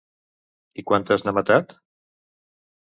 [0.83, 1.79] I quantes n'ha matat?